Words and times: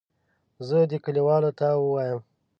زه 0.67 0.77
دې 0.89 0.97
کلیوالو 1.05 1.51
ته 1.59 1.67
ووایم. 1.79 2.19